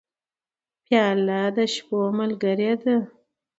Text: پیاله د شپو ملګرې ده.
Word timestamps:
پیاله 0.85 1.41
د 1.55 1.57
شپو 1.73 1.99
ملګرې 2.19 2.71
ده. 2.81 2.95